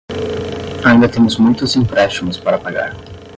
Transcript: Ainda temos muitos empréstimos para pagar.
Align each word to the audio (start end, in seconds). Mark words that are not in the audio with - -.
Ainda 0.83 1.07
temos 1.07 1.37
muitos 1.37 1.75
empréstimos 1.75 2.37
para 2.39 2.57
pagar. 2.57 2.95